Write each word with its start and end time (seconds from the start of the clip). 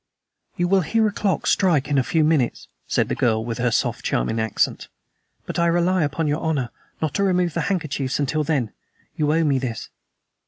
"You 0.57 0.67
will 0.67 0.81
hear 0.81 1.05
a 1.05 1.11
clock 1.11 1.45
strike 1.45 1.87
in 1.87 1.99
a 1.99 2.03
few 2.03 2.23
minutes," 2.23 2.67
said 2.87 3.07
the 3.07 3.13
girl, 3.13 3.45
with 3.45 3.59
her 3.59 3.69
soft, 3.69 4.03
charming 4.03 4.39
accent, 4.39 4.87
"but 5.45 5.59
I 5.59 5.67
rely 5.67 6.01
upon 6.01 6.27
your 6.27 6.41
honor 6.41 6.71
not 7.03 7.13
to 7.13 7.23
remove 7.23 7.53
the 7.53 7.61
handkerchiefs 7.69 8.17
until 8.17 8.43
then. 8.43 8.73
You 9.15 9.31
owe 9.31 9.43
me 9.43 9.59
this." 9.59 9.89